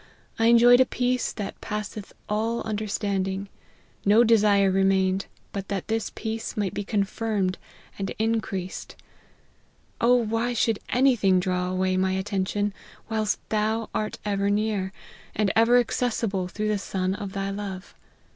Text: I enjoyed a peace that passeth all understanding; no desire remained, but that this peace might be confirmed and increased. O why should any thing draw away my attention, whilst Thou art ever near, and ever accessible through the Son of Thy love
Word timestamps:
I 0.39 0.47
enjoyed 0.47 0.79
a 0.79 0.85
peace 0.87 1.31
that 1.31 1.61
passeth 1.61 2.11
all 2.27 2.61
understanding; 2.63 3.49
no 4.03 4.23
desire 4.23 4.71
remained, 4.71 5.27
but 5.53 5.67
that 5.67 5.89
this 5.89 6.11
peace 6.15 6.57
might 6.57 6.73
be 6.73 6.83
confirmed 6.83 7.59
and 7.99 8.09
increased. 8.17 8.95
O 10.01 10.15
why 10.15 10.53
should 10.55 10.79
any 10.89 11.15
thing 11.15 11.39
draw 11.39 11.69
away 11.69 11.97
my 11.97 12.13
attention, 12.13 12.73
whilst 13.09 13.47
Thou 13.49 13.91
art 13.93 14.17
ever 14.25 14.49
near, 14.49 14.91
and 15.35 15.53
ever 15.55 15.77
accessible 15.77 16.47
through 16.47 16.69
the 16.69 16.79
Son 16.79 17.13
of 17.13 17.33
Thy 17.33 17.51
love 17.51 17.93